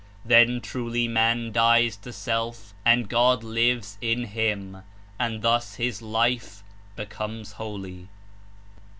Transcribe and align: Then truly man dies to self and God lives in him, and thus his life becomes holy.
Then 0.25 0.61
truly 0.61 1.07
man 1.07 1.51
dies 1.51 1.95
to 1.97 2.11
self 2.11 2.73
and 2.83 3.07
God 3.07 3.43
lives 3.43 3.99
in 4.01 4.23
him, 4.23 4.81
and 5.19 5.43
thus 5.43 5.75
his 5.75 6.01
life 6.01 6.63
becomes 6.95 7.51
holy. 7.51 8.07